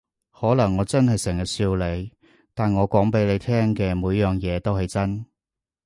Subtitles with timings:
[0.31, 2.11] 可能我真係成日笑你，
[2.55, 5.23] 但我講畀你聽嘅每樣嘢都係真